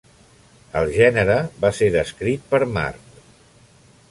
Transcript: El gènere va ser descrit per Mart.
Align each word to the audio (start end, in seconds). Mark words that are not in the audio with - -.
El 0.79 0.93
gènere 0.95 1.37
va 1.67 1.71
ser 1.81 1.91
descrit 1.99 2.51
per 2.55 2.63
Mart. 2.79 3.25